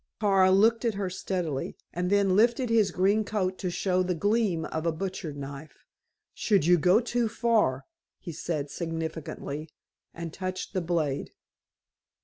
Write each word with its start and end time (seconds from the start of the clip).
Kara 0.19 0.49
looked 0.49 0.83
at 0.83 0.95
her 0.95 1.11
steadily, 1.11 1.77
and 1.93 2.09
then 2.09 2.35
lifted 2.35 2.71
his 2.71 2.89
green 2.89 3.23
coat 3.23 3.59
to 3.59 3.69
show 3.69 4.01
the 4.01 4.15
gleam 4.15 4.65
of 4.65 4.87
a 4.87 4.91
butcher 4.91 5.31
knife. 5.31 5.85
"Should 6.33 6.65
you 6.65 6.79
go 6.79 6.99
too 6.99 7.29
far," 7.29 7.85
he 8.17 8.31
said 8.31 8.71
significantly; 8.71 9.69
and 10.11 10.33
touched 10.33 10.73
the 10.73 10.81
blade. 10.81 11.33